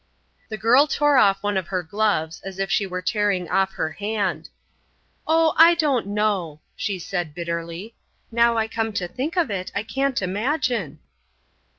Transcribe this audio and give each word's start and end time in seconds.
The 0.49 0.57
girl 0.57 0.87
tore 0.87 1.17
off 1.17 1.43
one 1.43 1.57
of 1.57 1.67
her 1.67 1.83
gloves, 1.83 2.41
as 2.43 2.57
if 2.57 2.71
she 2.71 2.87
were 2.87 3.03
tearing 3.03 3.47
off 3.51 3.73
her 3.73 3.91
hand. 3.91 4.49
"Oh, 5.27 5.53
I 5.57 5.75
don't 5.75 6.07
know," 6.07 6.59
she 6.75 6.97
said, 6.97 7.35
bitterly. 7.35 7.93
"Now 8.31 8.57
I 8.57 8.67
come 8.67 8.93
to 8.93 9.07
think 9.07 9.37
of 9.37 9.51
it, 9.51 9.71
I 9.75 9.83
can't 9.83 10.19
imagine." 10.19 10.97